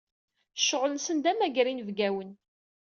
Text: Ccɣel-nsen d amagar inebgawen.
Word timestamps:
Ccɣel-nsen 0.61 1.17
d 1.23 1.25
amagar 1.31 1.67
inebgawen. 1.69 2.31